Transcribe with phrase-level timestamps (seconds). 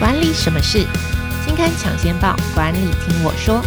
[0.00, 0.86] 管理什么事？
[1.44, 3.62] 金刊抢先报，管理听我说。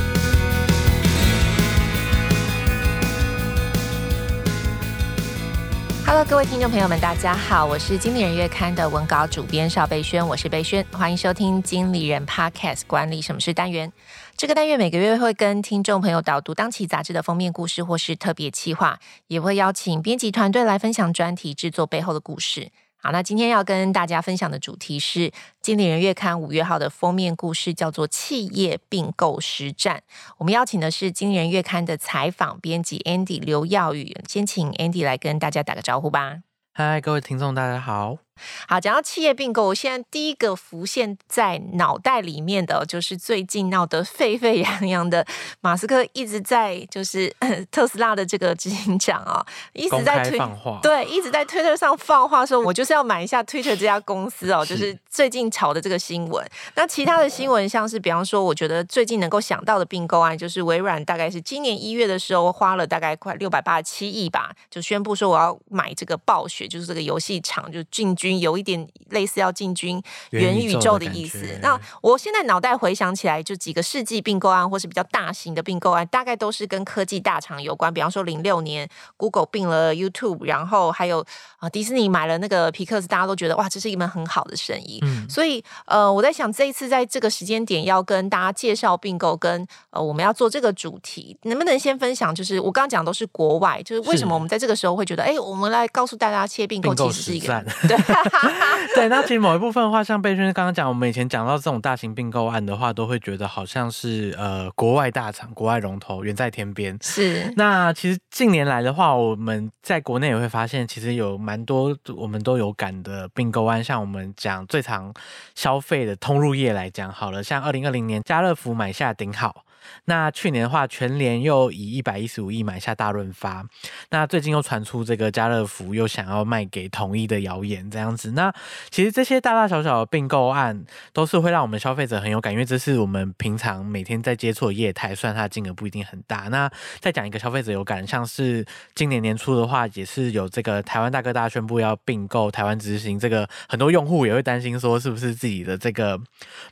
[6.04, 13.94] Hello，各位听众朋友们，大家好，我是经理人月刊的文稿主编邵贝萱，我是贝萱，欢迎收听经理人 Podcast 管理什么事单元。
[14.36, 18.98] 这个单元每个月会跟听众朋友导读当期杂志的封面故事或是特别企划，
[19.28, 22.72] 也会邀请编辑团队来分享专题制作背后的故事。
[23.06, 25.30] 好，那今天要跟大家分享的主题是
[25.62, 30.02] 《经理人月刊》五月号的封面故事，叫做“企业并购实战”。
[30.40, 36.44] 我们邀请的是《经理人月刊》的采访编辑 Andy 刘耀宇，先请 Andy 来跟大家打个招呼吧。
[36.74, 38.20] 嗨，各位听众，大家好。
[38.68, 45.26] 好，讲到企业并购，我现在第一个浮现在脑袋里面的，就是最近闹得沸沸扬扬的，
[45.62, 47.34] 马斯克一直在就是
[47.72, 56.46] 特斯拉的这个执行长啊，一直在推放话，对，一直在推特上放话说，我就是要买一下推特这家公司哦，就是最近炒的这个新闻。
[56.76, 68.34] 那其他的新闻，像是比方说，我觉得最近能够想到的并购案，就是微软大概是今年一月的时候花了大概快六百八十七亿吧，就宣布说我要买这个暴雪，就是这个游戏厂，就进军。
[68.44, 71.58] 有一点类似要进军元宇宙的意思。
[71.62, 77.94] 那我现在脑袋回想起来，就几个世纪并购案，或是比较大型的并购案，大概都是跟科技大厂有关。
[77.94, 81.26] 比方说，零六年 Google 并了 YouTube，然后还有
[81.60, 85.00] 啊迪士尼买了那个皮克斯，大家都觉得哇，这是一门很好的生意。
[85.04, 92.34] 嗯，所以呃，我在想这一次在这个时间点要跟大家介绍并购，跟呃我们要做这个主题，能不能先分享？
[92.36, 97.98] 就是我刚刚讲都是国外，就是为什么我们在这个时候会觉得，哎，我们来告诉大家，切并购其实是一个对。
[98.96, 106.98] 对，那其实某一部分的话，像贝轩刚刚讲，我们以前讲到这种大型并购案的话，都会觉得好像是呃国外大厂、国外龙头远在天边。
[107.02, 107.54] 是。
[107.58, 113.84] 那其实近年来的话，我们在国内也会发现，其实有蛮多我们都有感的并购案。
[113.84, 115.14] 像我们讲最常
[115.56, 119.64] 消费的通路业来讲，好了，像二零二零年家乐福买下顶好。
[120.06, 123.66] 那去年的话，全联又以一百一十五亿买下大润发。
[124.10, 128.32] 那最近又传出这个家乐福又想要卖给统一的谣言，这样子。
[128.32, 128.54] 那
[128.90, 136.48] 其实这些大大小小的并购案，都是会让我们消费者很有感，因为这是我们平常每天在接触的业态，虽然它的金额不一定很大。
[136.50, 136.70] 那
[137.00, 138.66] 再讲一个消费者有感，像是
[138.96, 146.20] 今年年初的话，也是有这个台湾大哥大宣布要并购台湾执行，这个很多用户也会担心说，是不是自己的这个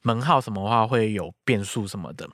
[0.03, 2.27] 门号什么的话会有变数什么的。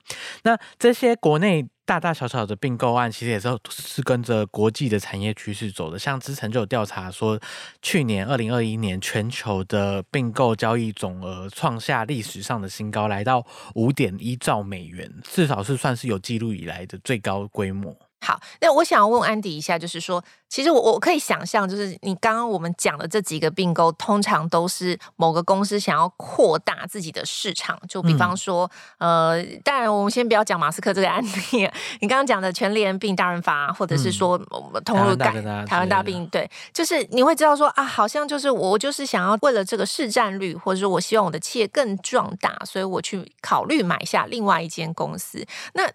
[0.44, 5.98] 那这些国内大大小小的并购案，其实也是是跟着国际的产业趋势走的。
[5.98, 7.40] 像之前就有调查说，
[7.82, 13.46] 去年二零二一年全球的并购交易总额创下历史上的新高，来到
[13.76, 17.96] 五点一兆美元，至少是算是有记录以来的最高规模。
[18.20, 27.80] 好，那我想要问安迪一下，就是说，其实我我可以想象，就是你刚刚我们讲的这几个并购，通常都是某个公司想要扩大自己的市场。
[27.88, 31.70] 就比方说，嗯、呃，当然我们先不要讲马斯克这个案例，
[32.02, 34.38] 你刚刚讲的全联并大润发，或者是说
[34.84, 35.32] 通路改
[35.66, 45.46] 台湾大并，对，就是你会知道说啊，好像就是我就是想要为了这个市占率，或者说我希望我的企业更壮大，所以我去考虑买下另外一间公司。
[45.74, 45.88] 那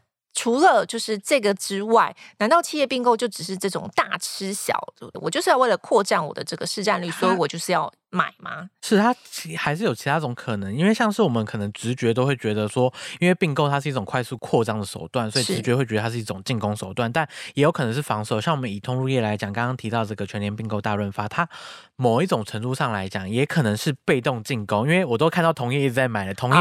[0.42, 4.76] 除了就是这个之外，难道企业并购就只是这种大吃小？
[5.14, 7.92] 我就是要为了扩展我的这个市占率，所以我就是要。
[8.12, 8.68] 买吗？
[8.82, 10.72] 是它其还是有其他种可能？
[10.72, 18.38] 因为像是我们可能直觉都会觉得说，因为并购它是一种快速扩张的手段，所以直觉会觉得它是一种进攻手段，但也有可能是防守。
[18.38, 21.48] 像我们以通路业来讲，刚刚提到这个全年并购大润发，它
[21.96, 26.56] 某一种程度上来讲，也可能是被动进攻，因为我都看到同业一直在买了，同业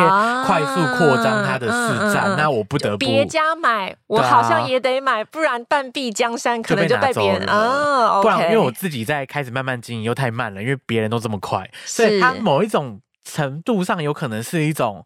[0.46, 11.41] 快速扩张它的市占，啊嗯嗯嗯，那我不得不别家买，我好像也得买，不然半壁江山可能就被别人啊，不然因为我自己在开始慢慢经营又太慢了，因为别人都这么。
[11.42, 15.06] 快，所以他某一种程度上有可能是一种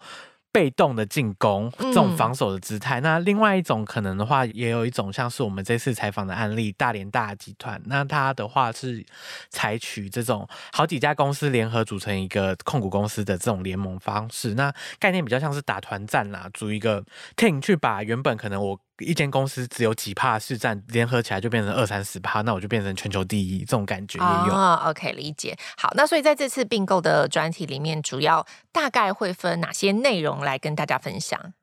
[0.51, 3.01] 被动的进攻，这种防守的姿态。
[3.01, 7.81] 嗯、那另外一种可能的话，也有一种像是我们这次采访的案例，大连大集团。
[7.85, 9.06] 那它的话是
[9.50, 14.53] 采取这种好几家公司联合组成一个控股公司的这种联盟方式。
[14.53, 17.03] 那概念比较像是打团战啦，组一个
[17.35, 18.79] team 去把原本可能我。
[19.00, 24.53] 一间公司只有几帕市占，联合起来就变成二三十帕，那我就变成全球第一，这种感觉也有。
[24.53, 25.58] 哦，OK，理解。
[25.78, 31.53] 好，那所以在这次并购的专题里面，主要大概会分哪些内容来跟大家分享？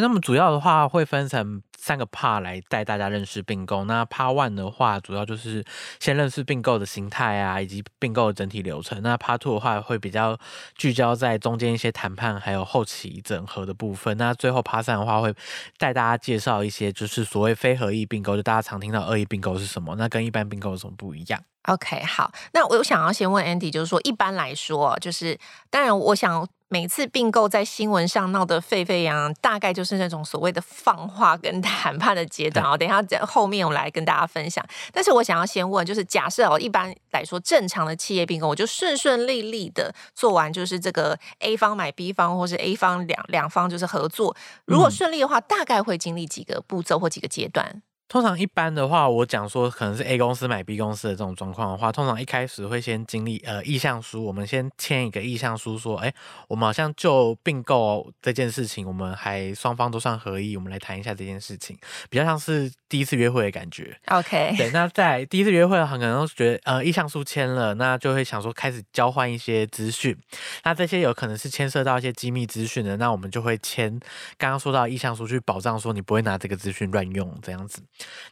[0.00, 3.84] 那么主要的话会分成三个 part 来带大家认识并购。
[3.84, 5.64] 那 part one 的话，主要就是
[6.00, 9.00] 先认识并购的形态啊，以及并购的整体流程。
[9.02, 10.38] 那 part two 的话，会比较
[10.74, 14.16] 聚焦在中间一些谈判，还有后期整合的部分。
[14.16, 15.34] 那最后 part 三的话，会
[15.78, 19.94] 带大家介绍一些就是所谓非合意并购，就大家常听到恶意并购是什么？
[19.96, 25.38] 那跟一般并购有什么不一样？OK，好，那我想要先问 Andy，就是说一般来说，就是
[25.68, 32.76] 当然，我想每次并购在新闻上闹得沸沸扬扬，大概就是那种所谓的放话跟谈判的阶段哦。
[32.76, 34.64] 等一下在后面我来跟大家分享。
[34.92, 47.82] 但是我想要先问，就是假设哦，一般来说正常的企业并购，我就顺顺利利的做完，就是这个 A 方买 B 方，或是 A 方两两方就是合作，如果顺利的话，大概会经历几个步骤或几个阶段？
[48.08, 56.14] 通常一般的话，我讲说可能是 A 公司买 B 公司的这种状况的话，通常一开始会先经历呃意向书，我们先签一个意向书，说，哎，
[56.48, 61.76] 我们好像就并购这件事情，我们还双方都算合意，我们来谈一下这件事情，
[62.08, 63.98] 比较像是第一次约会的感觉。
[64.06, 70.16] OK，对，那在第一次约会很可能都觉得呃意向书签了，那就会想说开始交换一些资讯，
[70.62, 73.90] 那这些有可能是牵涉到一些机密资讯的，那我们就会签
[74.38, 77.82] 刚刚说到意向书去保障说你不会拿这个资讯乱用这样子。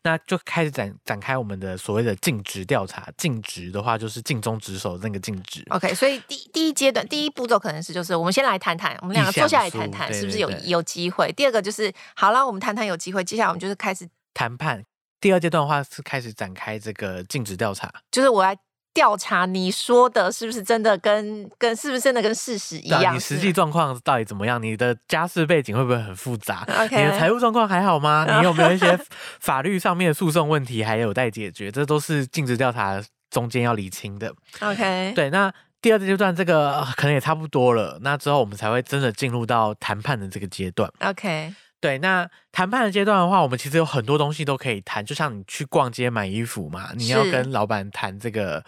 [0.03, 3.09] 那就开始展展开我们的所谓的尽职调查。
[3.17, 5.65] 尽职的话，就是尽忠职守的那个尽职。
[5.71, 11.33] OK，所以第第一阶段第一步骤可能是就是我们先来谈谈，我们两个坐下来谈谈，是不是有有机会？
[11.33, 14.85] 第二个就是好了，我们谈谈有机会，接下来我们就是开始谈判。
[15.21, 18.57] 第二阶段的话是开始展开这个尽职调查，就是我来。
[18.95, 23.15] 调查你说的是不是真的跟跟是不是真的跟事实一样？
[23.15, 24.63] 你实际状况到底怎么样？
[24.63, 27.05] 你的家世背景会不会很复杂？Okay.
[27.05, 28.25] 你的财务状况还好吗？
[28.39, 28.97] 你有没有一些
[29.41, 31.73] 法律上面的诉讼问题还有待解决？
[31.73, 34.33] 这都是尽职调查中间要理清的。
[34.61, 35.53] OK，对，那
[35.83, 40.89] 第二阶段这个可能也差不多了，那之后我们才会真的进入到谈判的这个阶段。
[41.01, 41.53] OK。
[41.85, 48.65] 对，那谈判的阶段的话，我们其实有很多东西都可以谈，就像你去逛街买衣服嘛，你要跟老板谈这个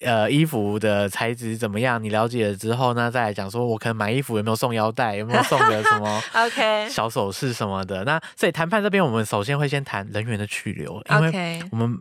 [0.00, 8.02] 呃衣服的材质怎么样，你了解了之后呢，再来讲说我可能买衣服有没有送腰带，有没有送个什么 OK 小首饰什么的。
[8.02, 11.96] 那所以谈判这边，我们首先会先谈人员的去留，因为我们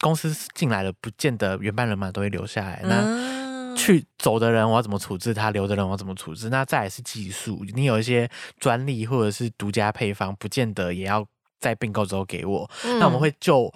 [0.00, 2.82] 公司进来了，不见得原班人马都会留下来。
[2.82, 3.45] 那、嗯
[3.76, 5.50] 去走的人，我要怎么处置他？
[5.50, 6.48] 留的人，我要怎么处置？
[6.48, 8.28] 那再来是技术，你有一些
[8.58, 11.24] 专利或者是独家配方，不见得也要
[11.60, 12.68] 在并购之后给我。
[12.84, 13.72] 嗯、那我们会就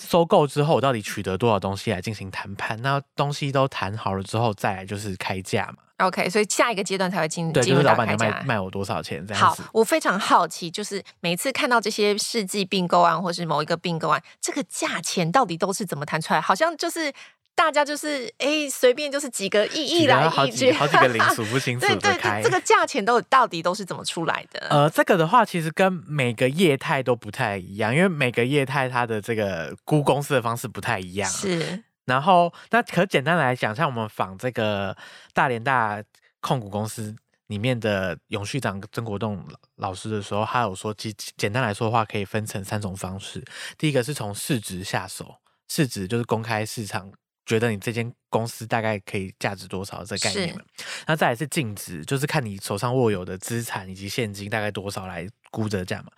[0.00, 2.80] 收购之后到底取得多少东西来进行谈判。
[2.80, 5.82] 那东西都谈好了之后，再来就是开价嘛。
[5.98, 9.62] OK，所以下一个阶段才会进对，就是老板要卖卖我多少钱这样子。
[9.62, 16.40] 好，我非常好奇，就是每次看到这些世纪并购案或是某一个并购案，这个价钱到底都是怎么谈出来？
[16.40, 17.12] 好像就是。
[17.54, 21.86] 大家就是哎，随便就是几个亿亿来亿去，好几个零数 不清楚。
[21.86, 24.66] 对对，这个价钱都到底都是怎么出来的？
[24.70, 31.30] 呃，这个的话其实跟每个业态都不太一样，因为每个业态它的这个估公司的方式不太一样。
[31.30, 31.84] 是。
[32.06, 34.96] 然后，那可简单来讲，像我们仿这个
[35.32, 36.02] 大连大
[36.40, 37.14] 控股公司
[37.46, 39.46] 里面的永续长曾国栋
[39.76, 43.44] 老师的时候，他有说，其简单来说的话，可以分成三种方式。
[43.78, 45.36] 第一个是从市值下手，
[45.68, 47.12] 市值就是公开市场。
[47.44, 50.62] 觉得你这间公司大概可以价值多少这概念嘛？
[51.06, 56.12] 那再来是净值，就是看你手上握有的资产以及现金大概多少来估这价嘛。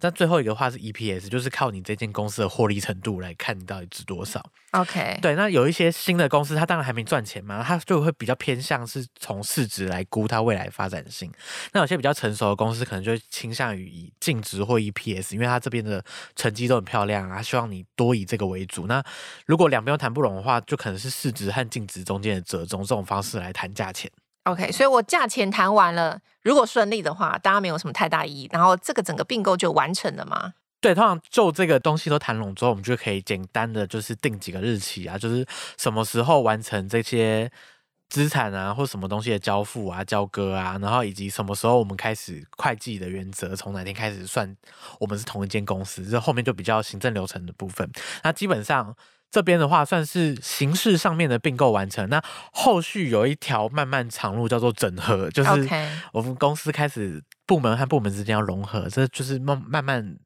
[0.00, 4.44] 那最后一个话是 EPS，就是靠你这间公司的获利程度来看你到底值多少。
[4.72, 11.32] OK，对，那有一些新的公司，它当然还没赚钱嘛，它就会比较偏向是从市值来估它未来发展性。
[11.72, 16.04] 那有些比较成熟的公司，可能就会倾向于以净值或 EPS，因为它这边的
[16.36, 18.86] 成绩都很漂亮啊，希望你多以这个为主。
[18.86, 19.02] 那
[19.46, 24.08] 如果两边都谈不拢的话，就可能是市值和净值中间的折中这种方式来谈价钱。
[24.50, 30.54] OK，所以我价钱谈完了，如果顺利的话，大家没有什么太大意义，然后这个整个并购就完成了吗？
[30.80, 37.50] 对，通常就这个东西都谈拢之后，我们就可以简单的就是定几个日期啊，就是什么时候完成这些
[38.08, 44.56] 资产啊，或什么东西的交付啊、交割啊，然后以及什么时候我们开始会计的原则，从哪天开始算
[44.98, 47.90] 我们是同一间公司，这后面就比较行政流程的部分。
[48.22, 48.96] 那基本上。
[49.30, 55.50] 这边的话算是形式上面的并购完成，那后续有一条漫漫长路叫做整合，就是
[56.12, 60.16] 我们公司开始部门和部门之间要融合，这就是慢慢慢。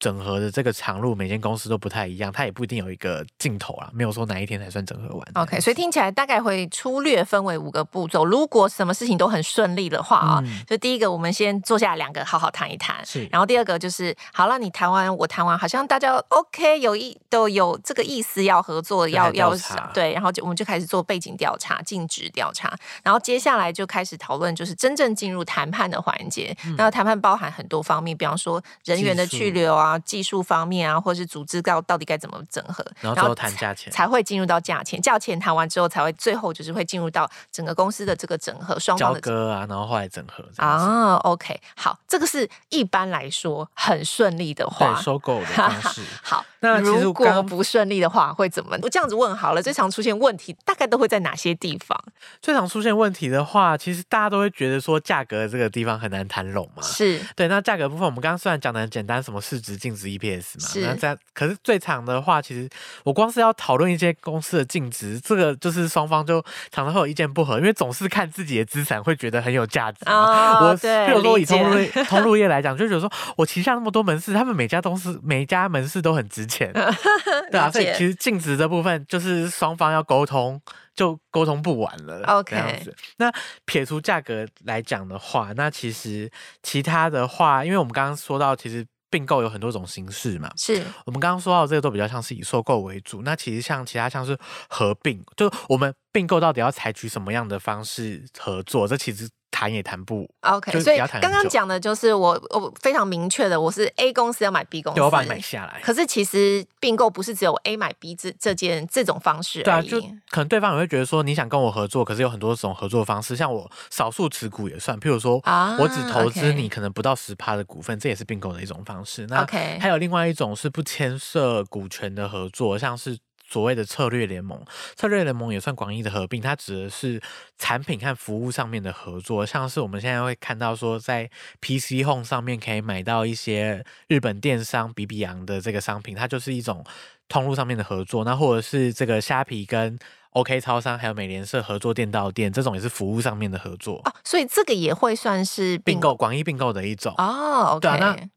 [0.00, 5.28] 整合的这个长路，每间公司都不太一样，它也不一定有一个尽头啊，没有说哪一天才算整合完。
[5.34, 8.24] OK，所以听起来大概会粗略分为五个步骤。
[8.24, 13.04] 如果什么事情都很顺利的话啊，嗯、就第一个，我们先坐下来两个好好谈一谈。
[13.04, 13.28] 是。
[13.30, 19.54] 然后第二个就是，好了，你谈完，我谈完，好像大家 OK，有意都有这个意思要合作，要要
[19.92, 26.56] 对，然后就我们就开始做背景调查、尽职调查，然后接下来就开始讨论，就是真正进入谈判的环节。
[26.78, 29.89] 那、嗯、谈判包含很多方面，比方说人员的去留啊。
[29.90, 35.00] 啊、技术方面啊，或是组织到到底该怎么整合，然后最后谈价钱，才会进入到价钱。
[35.00, 41.16] 价钱谈完之后，才会最后就是会进入到整个公司的这个整合，双方的交割啊，然后后来整合啊。
[41.16, 46.02] OK，好，这个是一般来说很顺利的话，对，收购的方式。
[46.22, 48.78] 好，那如果不顺利的话会怎么？
[48.82, 51.98] 我这样子问好了，最常出现问题大概都会在哪些地方？
[52.40, 56.82] 最常出现问题的话，其实大家都会觉得说价格这个地方很难谈拢嘛。
[56.82, 62.68] 是对，那价格部分我们刚刚虽然讲的很简单，什么市值、净值、EPS 嘛，是那在可是最长的话，其实
[63.02, 70.52] 我光是要讨论一些公司的净值，这个就是双方就常常会有意见不合，因为总是看自己的资产会觉得很有价值啊。
[70.58, 76.70] 哦、我对，比如说以通路解通路业来讲，就觉得说我旗下那么多门市，他们每家公司每一家门市都很值钱，
[77.50, 80.60] 对啊，所以其实净值这部分就是双方要沟通。
[80.92, 82.50] 就沟通不完了，OK。
[82.50, 83.32] 这样子，那
[83.64, 86.30] 撇除价格来讲的话，那其实
[86.62, 90.50] 其他的话，因为我们刚刚说到，其实并购有很多种形式嘛。
[90.56, 94.38] 是我们刚刚说到这个都比较像是以收购为主，那其实像其他像是
[94.68, 99.28] 合并，就我们并购到底要采取什么样的方式合作，这其实。
[99.60, 105.82] 谈也谈不 OK，所以刚刚讲的就是我我非常明确的，我是 A 公司要买 B 公司，我把你买下来。
[105.82, 109.88] 可是其实并购不是只有 A 买 B 这这件这种方式而已。
[109.88, 110.00] 对啊，就
[110.30, 119.26] 可能对方也会觉得说你想跟我合作，可是有很多种合作方式，像我少数持股也算，譬如说啊我只投资你可能不到十趴的股份，这也是并购的一种方式。
[119.28, 123.18] 那 OK，还有另外一种是不牵涉股权的合作，像是。
[123.50, 124.64] 所谓的策略联盟，
[124.94, 127.20] 策略联盟也算广义的合并，它指的是
[127.58, 131.28] 产品和服务上面的合作，像是我们现在会看到说，在
[131.60, 136.84] PC Home 上面可以买到一些日本电商比比洋的这个商品，它就是一种
[137.28, 138.24] 通路上面的合作。
[138.24, 139.98] 那或者是这个虾皮跟
[140.30, 144.14] OK 超商还有美联社合作店到店，这种也是服务上面的合作啊。
[144.22, 147.76] 所以这个也会算是并购，广义并购的一种哦。
[147.76, 148.28] Okay、对啊，那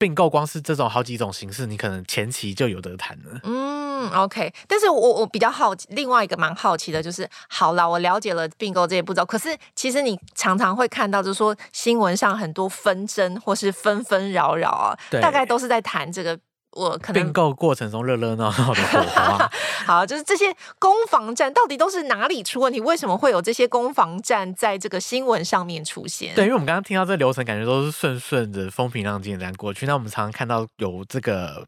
[0.00, 3.40] 并购光是这种好几种形式，你可能前期就有得谈了。
[3.44, 3.90] 嗯。
[4.00, 16.38] 嗯，OK，但是我我比较好奇，另外一个蛮好奇的就是，好了，我了解了并购这些步骤，可是其实你常常会看到，就是说新闻上很多纷争或是纷纷扰扰啊，大概都是在谈这个。
[16.72, 19.50] 我可能并购过程中热热闹闹的火花，
[19.84, 22.80] 好，就是这些攻防战到底都是哪里出问题？
[22.80, 26.32] 为什么会有这些攻防战在这个新闻上面出现？
[26.36, 29.84] 对，因为我们刚刚听到这个流程，感觉都是顺顺的风平浪静这样过去。
[29.84, 31.66] 那我们常常看到有这个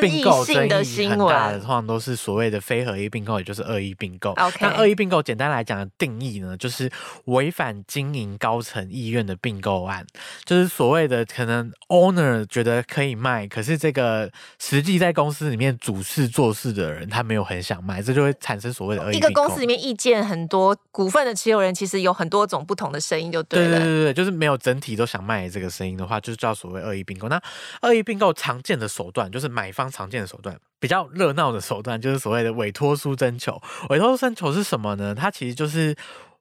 [0.00, 4.30] 并购争议性的新闻，通常都是所谓的非合意并购，也就是恶意并购。
[4.30, 6.88] OK，那恶意并购简单来讲的定义呢，就是
[7.24, 10.06] 违反经营高层意愿的并购案，
[10.44, 14.30] 就是所谓的可能 owner 觉得可以卖，可是这个。
[14.58, 19.16] 实际在公司里面主事做事的人，他没有很想卖，这就会产生所谓的恶意。
[19.16, 23.78] 一个公司里面意见很多，股份的持有人其实有很多种不同的声音，就对了。
[23.78, 27.28] 对对对对，就是没有整体都想卖这个声音的话，就是叫所谓恶意并购。
[27.28, 27.40] 那
[27.82, 33.60] 恶意并购常见的手段，就是买方常见的手段，比较热闹的手段，就是所谓的委托书征求。
[33.90, 35.14] 委托书征求是什么呢？
[35.14, 35.96] 它其实就是。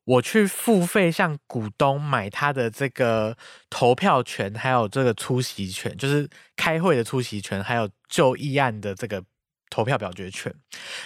[0.05, 3.35] 我去付费向股东买他的这个
[3.69, 9.23] 投票权，还有这个出席权，就是开会的出席权，还有就议案的这个
[9.69, 10.53] 投票表决权。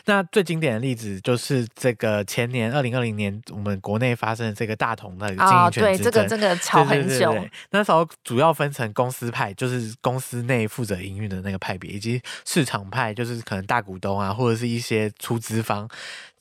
[0.06, 5.48] 那最经典的例子就是这个前年二零二零年我们国内发生的这个大同的经营权。
[5.48, 7.08] 哦，对，这个这个吵很久。
[7.08, 15.90] 对对对对，那时候主要分成公司派，就是公司内负责营运的那个派别，以及市场派，就是可能大股东啊，或者是一些出资方。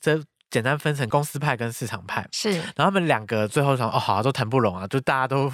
[0.01, 5.51] 这简单分成公司派跟市场派，是，然后他们两个最后说哦，好啊，都谈不拢啊，就大家都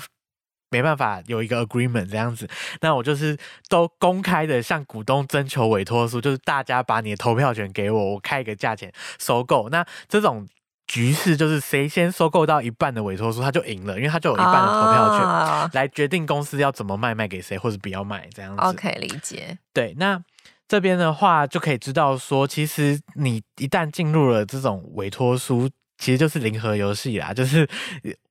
[0.72, 2.48] 没办法有一个 agreement 这样子。
[2.80, 3.38] 那我就是
[3.68, 9.68] 都公开的向股东征求委托书，就是大家把你的投票权给我，我开一个价钱收购。
[9.70, 10.48] 那这种
[10.88, 18.64] 局势就是谁先收购到一半的委托书，他就赢了，因为他就有一半的投票权，啊、来决定公司要怎么卖，卖给谁或者不要卖这样子。
[18.64, 19.58] OK，理解。
[19.74, 20.24] 对，那。
[20.68, 27.68] 这边的话就可以知道说，其实你一旦进入了这种委托书，其实就是零和游戏啦，就是。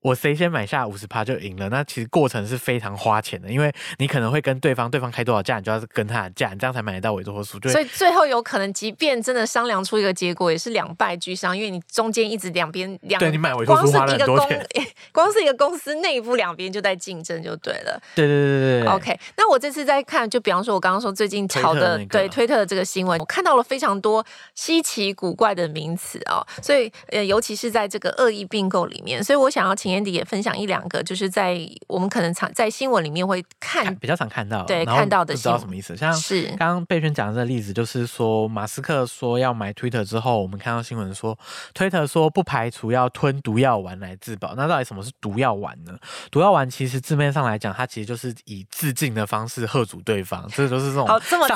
[0.04, 7.58] 我谁先买下五十趴就赢了，那其实过程是非常花钱的，因为你可能会跟对方，对方开多少价，你就要跟他的价，你这样才买得到委托书。
[7.70, 14.62] 所以最后有可能，即便真的商量出一个结果，也是两败俱伤，因为你中间一直两边两，对你买委托书花了很多钱，
[15.10, 17.98] 光是一个公司内部两边就在竞争，就对了。
[18.14, 18.88] 对对对对对。
[18.88, 24.22] OK，那我这次在看，就比方说，我刚刚说最近炒的，推对推特的这个新闻，我看到了非常多
[24.54, 35.96] 稀奇古怪的名词哦，所以呃，尤其是在这个恶意并购里面，所以我想要请年底也分享一两个，就是在我们可能常在新闻里面会看，看比较常看到，对看到的，不知道什么意思。
[35.96, 41.38] 像是刚刚贝轩讲的这个例子，就是说马斯克说要买 Twitter 之后，我们看到新闻说
[41.72, 44.54] ，Twitter 说不排除要吞毒药丸来自保。
[44.56, 45.96] 那到底什么是毒药丸呢？
[46.30, 51.54] 毒药丸其实字面上来讲，它其实就是以自尽的方式喝阻对方，这就是这种哦这么就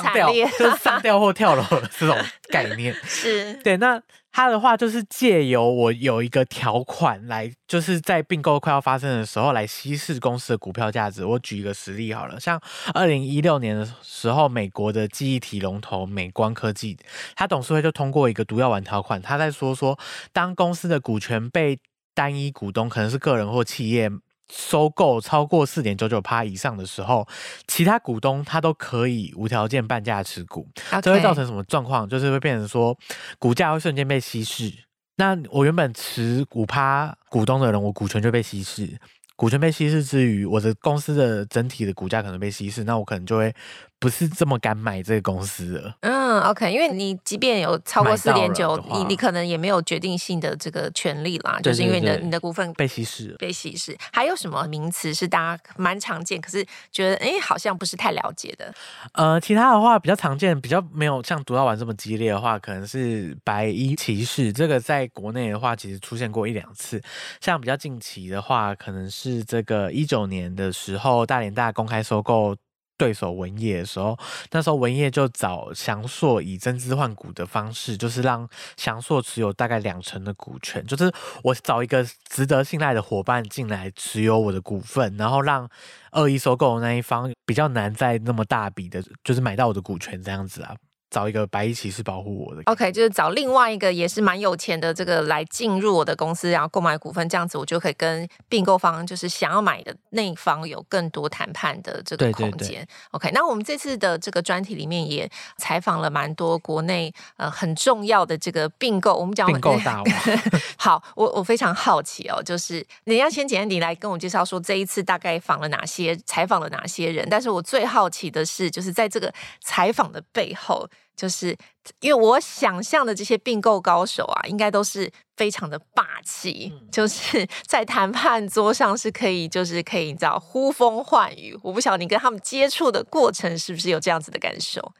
[0.71, 2.16] 是上吊或跳楼的这种
[2.49, 2.95] 概念。
[3.04, 4.00] 是对那。
[4.38, 11.25] 他的话就是借由我有一个条款来，就是在并购快要发生的时候来稀释公司的股票价值。
[11.25, 12.61] 我举一个实例好了，像
[12.95, 16.97] 二零一六年的时候，美国的记忆体龙头美光科技，
[17.35, 19.99] 它董事会就通过一个毒药丸条款，他在说说，
[20.33, 21.76] 当公司的股权被
[22.14, 24.09] 单一股东，可能是个人或企业。
[24.52, 27.26] 收购超过四点九九趴以上的时候，
[27.67, 30.69] 其他股东他都可以无条件半价持股。
[30.90, 31.00] Okay.
[31.02, 32.09] 这会造成什么状况？
[32.09, 32.97] 就是会变成说，
[33.38, 34.73] 股价会瞬间被稀释。
[35.17, 38.99] 那我原本持股趴股东的人，我股权就被稀释。
[39.37, 43.55] 股权被稀释之余，我的公司的整体的股价可能被稀释，那我可能就会。
[44.00, 53.97] 不是这么敢买这个公司的，嗯，OK，因为你即便有超过四点九，你你可能也没有决定性的这个权利啦，对对对，就是因为你的你的股份被稀释，被稀释。
[54.12, 58.73] 还有什么名词是大家蛮常见，可是觉得哎好像不是太了解的？
[59.14, 64.52] 呃，其他的话比较常见，比较没有像毒药丸这么激烈的话，可能是白衣骑士。
[64.52, 67.02] 这个在国内的话，其实出现过一两次。
[67.40, 72.55] 像比较近期的话，可能是这个一九年的时候，大连大公开收购。
[72.99, 74.19] 对手文业的时候，
[74.50, 81.11] 那时候文业就找祥硕以增资换股的方式，就是让祥硕持有大概两成的股权，就是
[81.45, 85.69] 我找一个值得信赖的伙伴进来持有我的股份，然后让
[86.12, 90.75] 恶意收购的那一方比较难再那么大笔的，就是买到我的股权这样子啊。
[91.11, 102.59] 找一个白衣骑士保护我的，OK，就是找另外一个也是蛮有钱的这个来进入我的公司，然后购买股份，这样子我就可以跟并购方，就是想要买的那一方有更多谈判的这个空间。
[102.59, 110.07] 对对对 OK，那我们这次的这个专题里面也采访了蛮多国内呃很重要的这个并购，我们讲并购大王。
[110.77, 120.87] 好，我我非常好奇哦，就是你要先简单你来跟我介绍说这一次大概访了哪些，采访了哪些人，但是我最好奇的是，就是在这个采访的背后。
[121.17, 121.57] 就是
[122.00, 131.59] 因为我想象的这些并购高手啊，应该都是非常的霸气，嗯、就是在谈判桌上是可以，就是可以你知道呼风唤雨。
[131.62, 134.93] 我不晓得你跟他们接触的过程是不是有这样子的感受？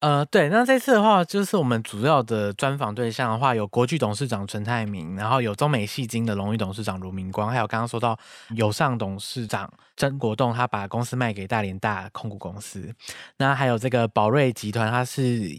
[0.00, 8.16] 呃，对，那这次的话，就是我们主要的专访对象的话，有国巨董事长陈泰铭，然后有中美矽晶的荣誉董事长卢明光，还有刚刚说到
[8.54, 12.94] 友尚董事长曾国栋，他把公司卖给大连大控股公司，
[13.38, 15.50] 那还有这个宝瑞集团，他是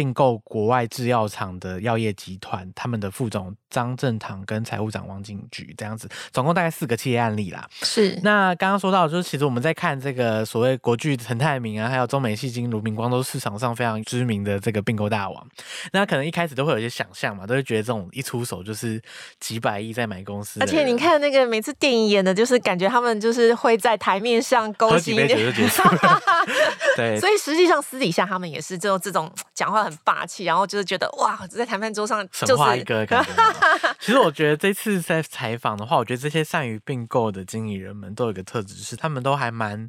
[0.00, 3.54] 并购国外制药厂的药业集团，他们的副总。
[3.70, 7.68] 张正堂跟财务长王景菊这样子，总共大概四个企业案例啦。
[7.82, 8.18] 是。
[8.24, 15.46] 那刚刚说到，就是其实我们在看这个所谓国巨陈泰明啊，还有中美戏精卢明光，都是市场上非常知名的这个并购大王。
[15.92, 19.00] 那可能一开始都会有一些想象嘛，都会觉得这种一出手就是
[19.38, 20.58] 几百亿在买公司。
[20.60, 25.14] 而且你看那个每次电影演的，就是感觉他们就是会在台面上勾心。
[26.96, 27.20] 对。
[27.20, 33.30] 所以实际上私底下他们也是这种这种讲话很霸气，然后就是觉得哇，在谈判桌上就是神话一个感觉。
[33.98, 39.88] 其实我觉得这次在采访的话，我觉得这些善于并购的经理人们都有一个特质，是他们都还蛮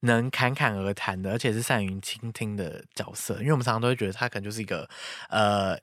[0.00, 3.34] 能侃侃而谈的，而且是善于倾听的角色。
[3.40, 4.88] 因为我们常常都会觉得他可能就是一个
[5.30, 5.78] 呃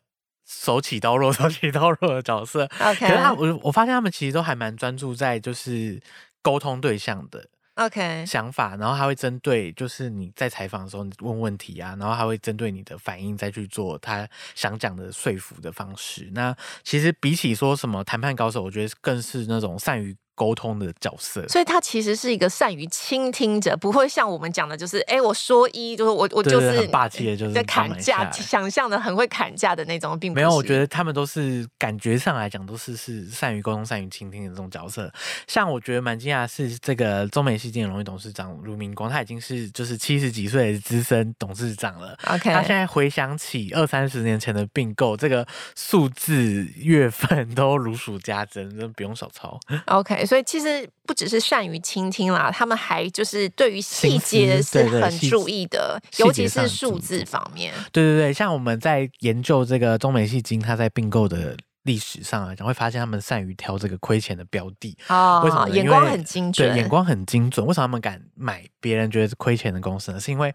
[0.45, 2.69] 手起刀落、 手起刀落的角色。
[2.79, 6.01] OK，可是他我我发现他们其实都还蛮专注在就是
[6.41, 7.47] 沟通对象的。
[7.75, 16.29] OK，想法，然后他会针对，就是你在采访的时候，你问问题啊，然后他会针对你的反应再去做他想讲的说服的方式。
[16.33, 20.15] 那其实比起说什么谈判高手，我觉得更是那种善于。
[20.35, 30.33] 沟通的角色，所以他其实是一个善于倾听者，不会像我们讲的，就是哎，我说一，就是我我就是很霸气的，就是在砍价，想象的很会砍价的那种，并。
[30.33, 35.13] 没有，我觉得他们都是感觉上来讲都是是善于沟通、善于倾听的这种角色。
[35.47, 42.17] 像我觉得蛮惊讶是这个中美矽晶荣誉董事长卢明光，他已经是就是七十几岁的资深董事长了。
[42.25, 49.59] OK，他现在回想起二三十年前的并购，这个数字月份都如数家珍，真的不用手抄。
[49.85, 50.22] OK。
[50.25, 57.73] 所以其实不只是善于倾听啦，他们还就是对于细节是很注意的，对对，尤其是数字方面。
[57.91, 64.97] 对对对，像我们在研究这个中美戏精，它在并购的历史上来讲，会发现他们善于挑这个亏钱的标的。
[65.09, 65.69] 哦，为什么？
[65.69, 67.65] 眼光很精准，对，眼光很精准。
[67.65, 70.19] 为什么他们敢买别人觉得是亏钱的公司呢？
[70.19, 70.53] 是因为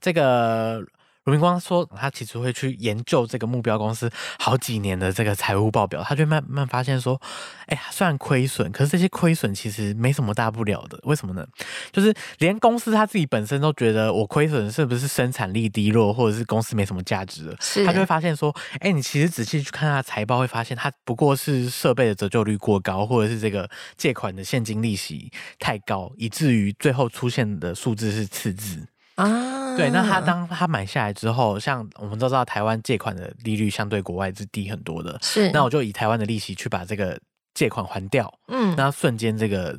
[0.00, 0.82] 这个。
[1.30, 7.20] 卢明光说，他其实会去研究这个目标公司好几年的这个财务报表，他就慢慢发现说，
[7.66, 10.98] 哎呀，虽然亏损，可是这些亏损其实没什么大不了的。
[11.04, 11.46] 为什么呢？
[11.92, 17.56] 就是连公司他自己本身都觉得，我亏损是不是生产力低落，或者是公司没什么价值了？
[17.86, 28.84] 他就会发现说，哎，你其实仔细去看他的财报，会发现他不过是设备的折旧率过高，或者是这个借款的现金利息太高，以至于最后出现的数字是赤字。
[29.20, 35.18] 啊，对，那他当他买下来之后，像我们都知道，台湾借款的利率相对国外是低很多的。
[35.22, 37.18] 是，那我就以台湾的利息去把这个
[37.54, 39.78] 借款还掉，嗯，那瞬间这个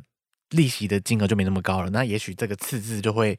[0.50, 3.38] 利息的金额就没那么高了，那也许这个次字就会。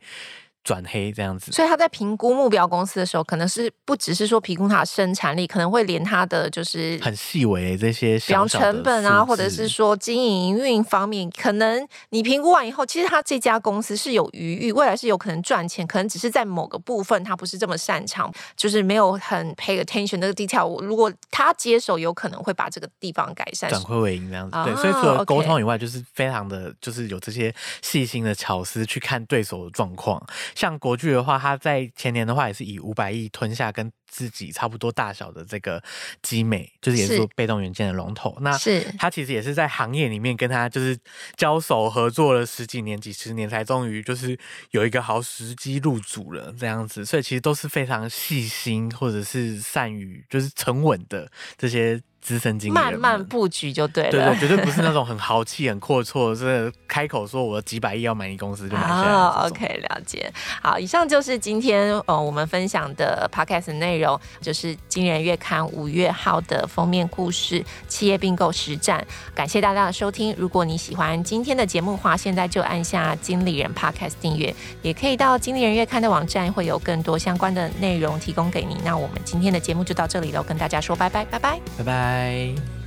[0.64, 20.82] 转黑这样子，所以他在评估目标公司的时候，可能是不只是说评估它的生产力，可能会连它的就是很细微这些小小，比方成本啊，或者是说经营营运方面，可能你评估完以后，其实他这家公司是有余裕，未来是有可能赚钱，可能只是在某个部分他不是这么擅长，就是没有很 pay attention 那个 detail。
[20.82, 24.56] 如果他接手，有可能会把这个地方改善，转亏为盈这样子。
[24.56, 30.24] 啊、对，所以除了沟通以外，就是非常的就是有这些细心的巧思去看对手的状况。
[30.56, 35.82] 像国巨的话，他在前年的话也是以五百亿吞下跟自己差不多大小的这个
[36.22, 38.32] 基美，就是也是说被动元件的龙头。
[38.32, 40.98] 是那是他其实也是在行业里面跟他就是
[41.36, 44.38] 交手合作了十几年、几十年，才终于就是
[44.72, 47.06] 有一个好时机入主了这样子。
[47.06, 52.02] 所以其实都是非常细心或者是善于就是沉稳的这些。
[52.24, 59.12] 资深经理慢慢布局就对了，对对，绝对不是那 种很豪气、很阔绰，是开口说我几百亿要买你公司就买下来。
[59.12, 60.32] 哦，OK，了解。
[60.62, 69.04] 好，以上就是今天呃我们分享的 Podcast 内容，就是《经理人月刊》五月号的封面故事——企业并购实战。
[69.34, 70.36] 感谢大家的收听。
[70.38, 74.54] 如果你喜欢今天的节目的话，现在就按下经理人 Podcast 订阅，
[74.84, 78.78] 也可以到《经理人月刊》的网站，会有更多相关的内容提供给你。
[78.84, 82.54] 那我们今天的节目就到这里了，跟大家说拜拜，拜拜，拜拜。
[82.56, 82.83] 拜。